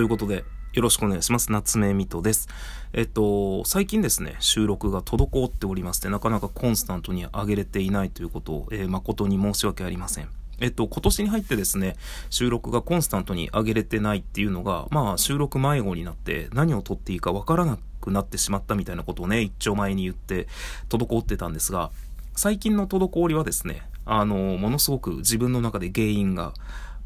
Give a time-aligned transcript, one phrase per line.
[0.00, 1.52] ということで、よろしくお願いします。
[1.52, 2.48] 夏目みとです。
[2.94, 10.28] えっと、最近ですね、収録が滞っておりまして、なかなかコンスタントに上げれていないということを、えー、誠に申し訳ありません。
[10.58, 11.96] えっと、今年に入ってですね、
[12.30, 20.48] 収録がコンスタントに上げれてないっていうのが、まあ、収録迷子になって何を撮っていいかわからなくなってしまったみたいなことをね、一丁前に言って
[20.88, 21.90] 滞ってたんですが、
[22.34, 26.54] 最近の滞りはですね、あの、ものすごく自分の中で原因が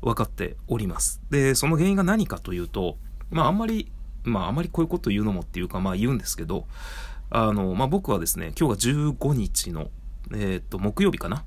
[0.05, 1.21] 分かっております。
[1.31, 2.99] で、その原因が何かというと、
[3.31, 3.91] まああんまり、
[4.23, 6.67] まああまりこういうこと言うのもっていうかまあ言うんですけど、
[7.31, 9.91] あの、まあ僕はですね、今日が15日の、
[10.33, 11.45] えー、っと、木曜日かな？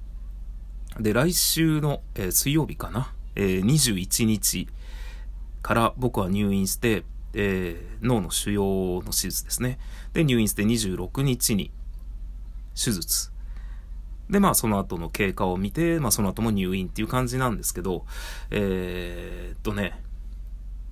[0.99, 3.13] で、来週の、えー、水曜日かな？
[3.35, 4.67] えー、21日
[5.61, 9.77] から僕は入院して、えー、脳の腫瘍の手術ですね。
[10.13, 11.69] で、入院して26日に
[12.73, 13.31] 手術。
[14.29, 18.05] で、まあ、その後の経過を見て、まあ、その後も入院っていう感じなんですけど、
[18.51, 20.01] えー、っとね、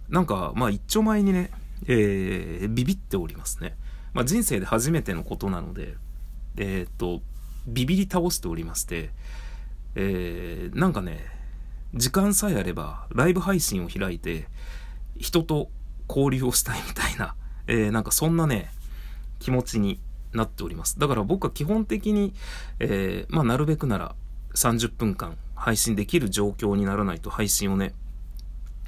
[0.09, 1.51] なんか、まあ、一丁前にね、
[1.87, 3.75] えー、ビビっておりますね。
[4.13, 5.95] まあ、人生で初めてのことなので、
[6.57, 7.21] えー、っと、
[7.67, 9.09] ビビり倒しておりまして、
[9.95, 11.19] えー、なんかね、
[11.93, 14.47] 時間さえあれば、ライブ配信を開いて、
[15.17, 15.69] 人と
[16.07, 17.35] 交流をしたいみたいな、
[17.67, 18.69] えー、なんかそんなね、
[19.39, 19.99] 気持ちに
[20.35, 20.99] なっております。
[20.99, 22.33] だから僕は基本的に、
[22.79, 24.15] えー、まあ、なるべくなら
[24.55, 27.93] 30分間配信できる状況にならないと配信をね、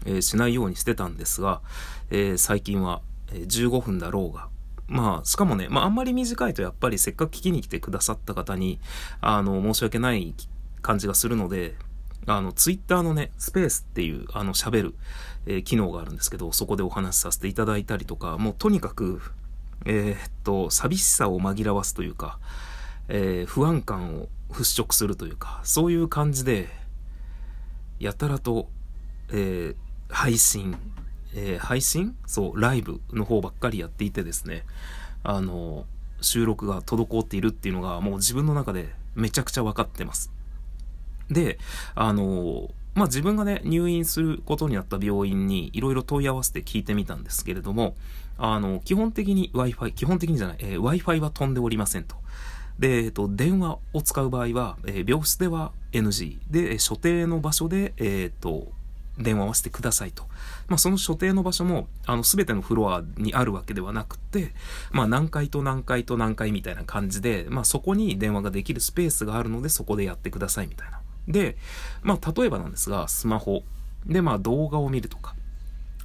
[0.06, 1.62] えー、しないようにしてたんですが、
[2.10, 4.48] えー、最近は15分だろうが、
[4.88, 8.80] まあ、しかもね、まあ、あんまり短いとやっぱりせっかく聞きに来てくださった方に、
[9.22, 10.34] あの、申し訳ない
[10.82, 11.76] 感じがするので、
[12.26, 14.96] あの、ツイッターのね、スペースっていう、あの、喋る、
[15.46, 19.22] えー、機能があるんですけど、そこでお話しさせていただいたりとか、もうとにかく、
[19.86, 22.40] えー、っと、寂しさを紛らわすというか、
[23.10, 26.68] えー、不安感を払拭するというか、そういう感じで、
[28.00, 28.70] やたらと、
[29.30, 30.78] えー、配信、
[31.34, 32.16] えー、配信？
[32.26, 34.66] そう、ライブの方ばっかりやっていてですね、
[35.24, 35.86] あの、
[36.22, 40.32] 収録が滞っているっていうのがもう自分の中でめちゃくちゃ分かってます。
[41.30, 41.60] で、
[41.96, 47.96] あの、まあ、自分がね、入院することになった病院にいろいろ問い合わせて聞いてみたんですけれども、
[48.40, 52.16] あの、基本的に Wi-Fi、基本的にじゃない、えー、Wi-Fi は飛んでおりませんと。
[52.80, 56.40] で、えっと、電話を使う場合は、えー、病室では NG。
[56.50, 58.68] で、所定の場所で、えっ、と、
[59.20, 60.24] 電話をしてくださいと。
[60.68, 64.54] まあ、その所定の場所も、あの、すべてのフロアにあるわけではなくて、
[64.92, 71.00] まあ、何階と何階と何階みたいな感じで、まあ、そこに電話ができるスペースがあるので、そこでやってくださいみたいな。
[71.28, 71.58] で、
[72.02, 73.64] まあ、例えばなんですが、スマホ。
[74.06, 75.36] で、まあ、動画を見るとか、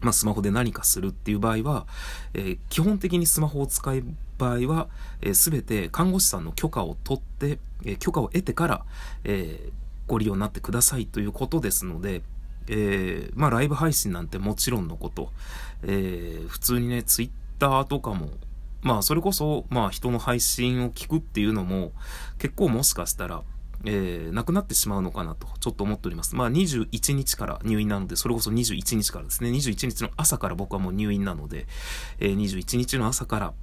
[0.01, 1.87] まあ、スマホで何かするっていう場合は、
[2.35, 4.03] えー、基本的にスマホを使う
[4.39, 4.89] 場合は、
[5.33, 8.85] す、え、べ、て看護師さんの許可を取って、えー、許可を得てから、
[9.25, 9.73] えー、
[10.09, 12.23] ご利用になってくださいということですので、
[12.69, 15.31] えー、まあ、ライブ配信なんてもちろんのこと、
[15.83, 18.31] えー、普通にね、ツイッターとかも、
[18.83, 21.93] まあ、それこそ、まあ、人の配信を聞くっていうのも、
[22.39, 23.43] 結構もしかしたら、
[23.85, 26.37] えー、亡くなってしまうのかなと、ちょっと思っております。
[26.37, 31.67] まあ、21日から入院なので、それこそ21日からですね、21日の朝から僕はもう入院なので、
[32.19, 33.55] えー、21日の朝から、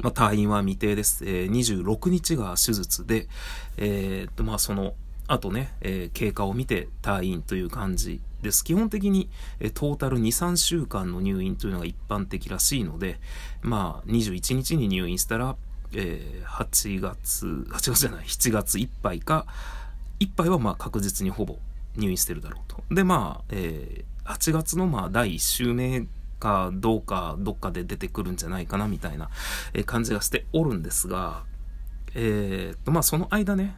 [0.00, 1.24] まあ、退院は未定です。
[1.24, 3.28] えー、26日が手術で、
[3.76, 4.94] えー、っと、まあ、その、
[5.28, 8.64] あとね、えー、経過を見て退院という感じです。
[8.64, 13.18] 基本的に、えー、トータル2、3週間の入院というのが一般的らしいので、
[13.62, 15.56] まあ、21日に入院したら、
[15.92, 19.46] えー、8月、8月じゃない、7月いっぱいか、
[20.20, 21.58] いっぱいはまあ確実にほぼ
[21.96, 22.82] 入院してるだろうと。
[22.90, 26.06] で、まあ、えー、8月のまあ第1週目
[26.38, 29.30] かどうかどっかで出てくるんじゃないかなみたいな
[29.86, 31.44] 感じがしておるんですが、
[32.14, 33.76] えー、と、まあその間ね、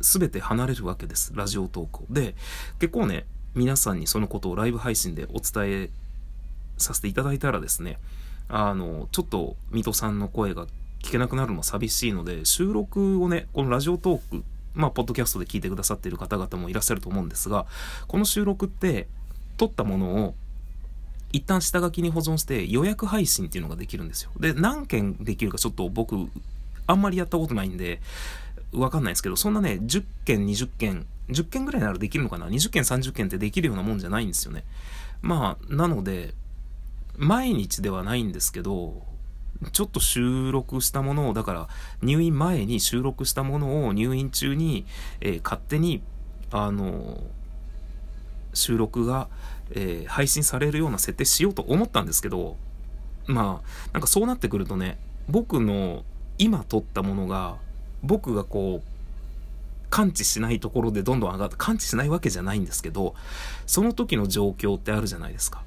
[0.00, 1.32] すべて離れるわけです。
[1.34, 2.04] ラジオ投稿。
[2.10, 2.34] で、
[2.78, 5.90] 結構ね、皆さんにそのことをライブ配信でお伝え
[6.76, 7.98] させていただいたらですね、
[8.48, 10.66] あの、ちょっと水戸さんの声が
[11.02, 14.44] 聞けなくなるの寂しいので、収録をね、このラジオトーク、
[14.74, 17.66] まあ、ポッドキャストで聞いてくださっている方々もいらっしゃると思うんですが、
[18.08, 19.08] この収録って、
[19.56, 20.34] 撮ったものを
[21.32, 24.30] 一旦下書きに保存して予約配信っていうのができるんですよ。
[24.38, 26.16] で、何件できるかちょっと僕、
[26.86, 28.00] あんまりやったことないんで、
[28.72, 34.64] わかんないですけど、そんなね、10件、20件、10件ぐらいならできるのかな ?20 件、30件ってできるようなもんじゃないんですよね。
[35.22, 36.34] まあ、なので、
[37.16, 39.02] 毎日ではないんですけど、
[39.72, 41.68] ちょっと収録したものを、だから
[42.02, 44.86] 入院前に収録したものを入院中に、
[45.20, 46.02] えー、勝手に、
[46.52, 47.22] あの
[48.54, 49.28] 収録が、
[49.72, 52.56] えー、配信されるような設定しようと思ったんですけど、
[53.26, 54.98] まあ、なんかそうなってくるとね、
[55.28, 56.04] 僕の
[56.38, 57.56] 今撮ったものが、
[58.02, 58.88] 僕がこう、
[59.90, 63.14] 感知しないところでどんどん上がって、感知しないわけじゃないんですけど、
[63.66, 65.62] その時の状況ってあるじゃないですか。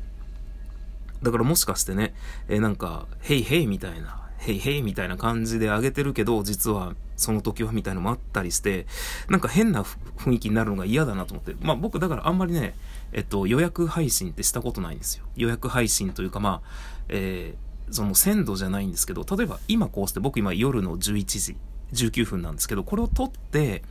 [1.23, 2.13] だからもしかしてね、
[2.47, 8.87] えー、なんか、ヘイヘイみたいな、ヘイヘイみたいな感じで上げてるけど、実はその時はみたいのもあったりして、
[9.29, 11.55] なんか変な雰囲気になるのが嫌だなと思って。
[11.61, 12.73] まあ僕だからあんまりね、
[13.11, 15.25] えっと、予約配信ってしたことないんですよ。
[15.35, 16.69] 予約配信というかまあ、
[17.09, 21.57] えー、その鮮度じゃないんですけど、例えば今こうして僕今夜の11時、
[21.93, 23.83] 19分なんですけど、これを撮って、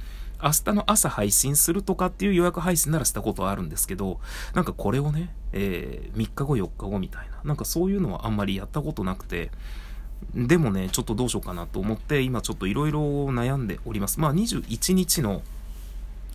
[0.42, 4.20] 明日の朝配信するとかっていう予約配信ならしたことはあるんですけど、
[4.54, 9.50] なんかこれをね、えー、3日後4日後みたいな、なんかそういうのはあんまりやったことなくて、
[10.34, 14.20] でもね、ちょっとどうしようかなと思って、今ちょっといろいろ悩んでおります。
[14.20, 15.42] まあ21日の、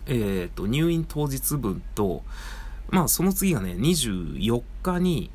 [0.06, 2.22] えっ、ー、と、入院当日分と、
[2.90, 5.30] まあその次がね、24日に、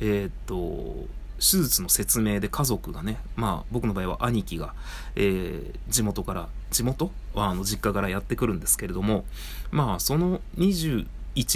[0.00, 1.06] えっ、ー、と、
[1.42, 4.74] 手術の説明で家族がね、まあ僕の場合は兄貴が、
[5.16, 7.10] えー、地元から、地元？
[7.34, 9.24] はあの実家からやってくるんですけれども、
[9.72, 11.06] まあその21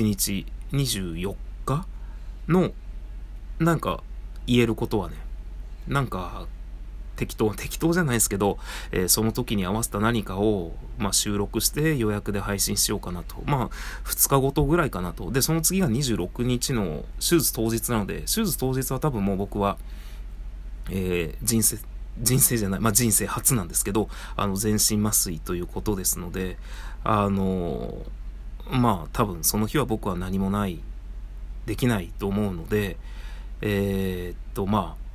[0.02, 1.34] 日、24
[1.64, 1.86] 日
[2.48, 2.72] の、
[3.60, 4.02] なんか
[4.46, 5.16] 言えることはね、
[5.86, 6.46] なんか
[7.16, 8.58] 適当、 適当じゃないですけど、
[8.92, 13.36] えー、その時に合わせた何かを、まあ、収録して予約で配信しようかなと。
[13.46, 13.70] まあ、
[14.04, 15.30] 2日ごとぐらいかなと。
[15.30, 19.78] で、その次が26日の手術当日なので、手術当日は多分もう僕は、
[20.90, 21.78] えー、人生、
[22.20, 26.58] 人生じゃない、まあ、人生初なんですけど、あの、全身麻酔ということですので、
[27.04, 28.04] あの
[28.68, 30.80] まあ、多分その日は僕は何もない、
[31.66, 32.96] できないと思うので、
[33.60, 35.05] えー、っと、まあ、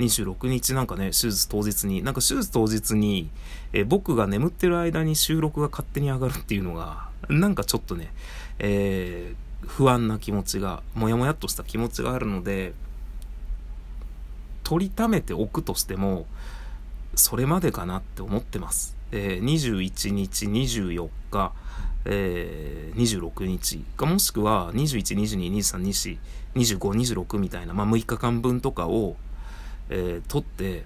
[0.00, 3.30] 26日なんかね、手術当日に、なんか手術当日に、
[3.72, 8.12] え僕が眠ってる間に収録が勝手に上がるっていうのが、なんかちょっとね、
[8.58, 12.72] えー、不安な気持ちが、もやもやっとした気持ちがあるので、
[14.64, 16.26] 取りためておくとしても、
[17.14, 18.96] それまでかなって思ってます。
[19.12, 21.52] えー、21日、24日、
[22.04, 26.18] えー、26日か、もしくは21、22、23、24、
[26.78, 29.16] 25、26みたいな、まあ6日間分とかを、
[29.90, 30.84] えー、取って、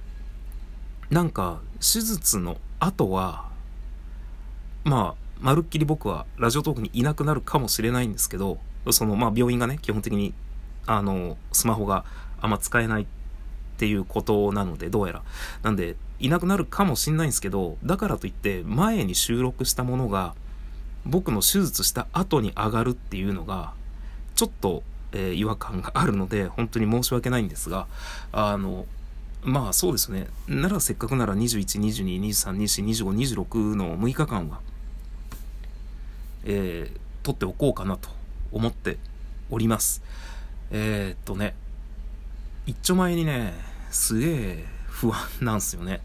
[1.11, 3.49] なんか、手術の後は、
[4.83, 8.59] まあ、まるっきり僕はラジオトークにいなくなるかもしれないんですけど、
[8.91, 10.33] その、まあ、病院がね、基本的に、
[10.87, 12.05] あの、スマホが
[12.41, 13.07] あんま使えないっ
[13.77, 15.23] ていうことなので、どうやら。
[15.63, 20.35] なんで、いなくなるかもしんないんですけど、だからといって、前に収録したものが、
[21.05, 23.75] 僕の手術した後に上がるっていうのが、
[24.35, 24.83] ちょっと
[25.15, 27.87] えー、違和感があるので、本当に申し訳ないんですが、
[28.33, 28.85] あの、
[29.43, 30.27] まあそうですね。
[30.49, 34.61] ならせっかくなら21、22、23、24、25、26の6日間は、
[36.45, 38.09] えー、取っておこうかなと
[38.53, 38.99] 思って
[39.51, 40.03] おります。
[40.71, 41.55] えー、っとね、
[42.67, 43.55] 一丁前にね、
[43.91, 46.01] すげえ不安なんすよね。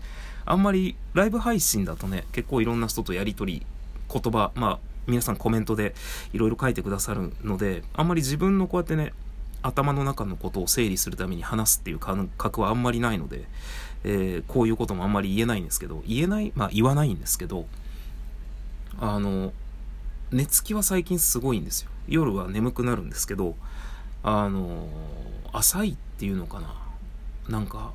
[0.45, 3.65] あんまりライブ配信だとね、結構いろんな人とやりとり、
[4.11, 5.93] 言葉、まあ皆さんコメントで
[6.33, 9.13] いろいろ書いてくださるので、あんまり自分のこうやってね、
[9.61, 13.43] 頭の中のことを整理するために話すっていう感覚はあんまりないので、
[14.03, 17.65] えー、こういうこともあんまり言えないんですけど、言えない、まあ言わないんですけど、
[18.99, 19.51] あの、
[20.31, 21.89] 寝つきは最近すごいんですよ。
[22.07, 23.55] 夜は眠くなるんですけど、
[24.23, 24.87] あの、
[25.51, 26.75] 浅いっていうのかな。
[27.49, 27.91] なんか、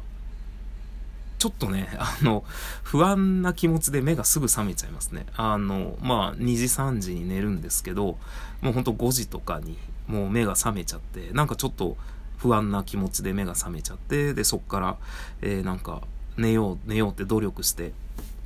[1.45, 2.43] ちょっとね、 あの、
[2.83, 5.27] 不安な気持ちで目がすぐ覚めちゃいますね。
[5.37, 8.17] あの、まあ、2時3時に寝るんですけど、
[8.63, 11.99] もうほんと5時とかにもう目が覚めちゃって、なんかちょっと
[12.39, 14.97] 不安な気持ちで目が覚めちゃって、で、そっから、
[15.43, 16.01] えー、なんか、
[16.39, 17.93] 寝よう、寝ようって努力して、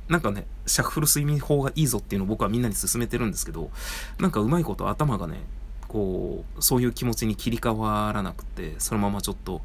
[0.09, 3.71] なんかね、シャッフル睡眠法がいいぞっていうのを僕はみんなに勧めてるんですけど、
[4.19, 5.39] なんかうまいこと頭がね、
[5.87, 9.61] こう、そういう気持ちに切り替わらなくて、そのままちょっと、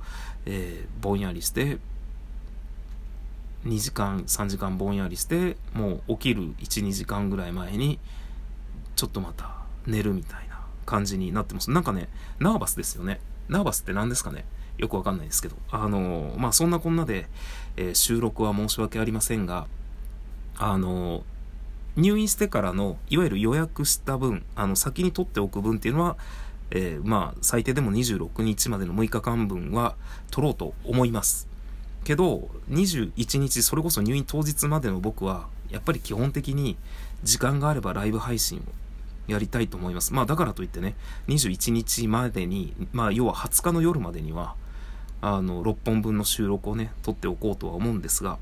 [0.47, 1.79] えー、ぼんやりして、
[3.64, 7.99] 2時間3時間ぼんやりしてもう起きる12時間ぐらい前に
[8.97, 9.56] ちょっとまた
[9.87, 11.71] 寝るみたいな感じになってます。
[11.71, 13.21] なんかねナーバスですよね。
[13.49, 14.44] ナーバスって何ですかね。
[14.78, 15.56] よくわかんないですけど。
[15.71, 17.28] あのまあそんなこんなで、
[17.76, 19.66] えー、収録は申し訳ありませんが
[20.56, 21.25] あの
[21.97, 26.16] 入院してからのいわゆる予約した分あの先に取っておく分っていうのは
[26.71, 29.97] えー、まあ最低でも26日までの6日間分は
[30.30, 31.53] 取ろうと思います。
[32.04, 36.76] けど、21日、それこそ入院当日までの僕は、やっぱり基本的に
[37.25, 40.12] 時間があればライブ配信をやりたいと思います。
[40.12, 40.94] まあだからといってね、
[41.28, 44.54] 21日までに、まあ要は20日の夜までには、
[45.20, 48.38] あの、6本分の収録をね、撮っておこうとは思うんですが、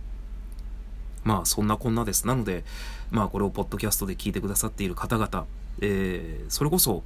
[1.24, 2.26] まあそんなこんなです。
[2.26, 2.64] なので、
[3.10, 5.46] まあこれをポッドキャストで聞いてくださっている方々、
[5.80, 7.04] えー、それこそ、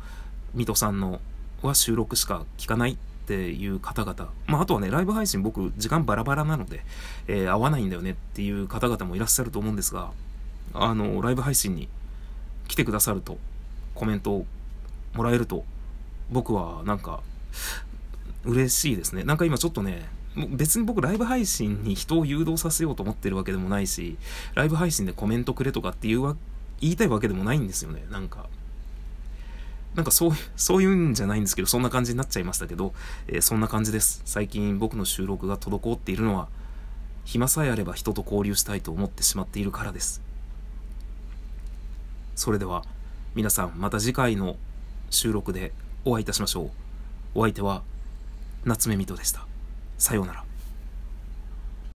[0.54, 1.20] 水戸さんの
[1.62, 2.96] は収録しか聞かない
[3.26, 6.84] っていう方々、まあ、あとはね、ライブ配信僕、時間バラバラなので、
[7.26, 10.12] えー、合わないんだよねっていう方々もいらっしゃると思うんですが、
[10.72, 11.88] あの、ライブ配信に
[12.68, 13.38] 来てくださると、
[13.96, 14.46] コメントを
[15.14, 15.64] もらえると、
[16.30, 17.20] 僕はなんか、
[18.44, 19.24] 嬉しいですね。
[19.24, 20.08] なんか今ちょっとね、
[20.50, 24.18] 別に僕ライブ配信に人を誘導させようと思ってるわけでもないし、
[24.54, 26.36] ライブ配信でコメントくれとかっていうわ、
[26.80, 28.04] 言いたいわけでもないんですよね。
[28.08, 28.46] なんか。
[29.96, 32.94] なんかそう、 そういうんじゃないんですけど、そんな感じになっちゃいましたけど、
[33.26, 34.22] えー、そんな感じです。
[34.24, 36.48] 最近僕の収録が滞っているのは、
[37.24, 40.20] 暇さえあれば人と交流したいと思ってしまっているからです。
[42.36, 42.84] それでは、
[43.34, 44.56] 皆さんまた次回の
[45.10, 45.72] 収録で
[46.04, 46.70] お会いいたしましょう。
[47.34, 47.82] お相手は
[48.64, 49.46] 夏目みとでした。
[49.98, 50.45] さようなら。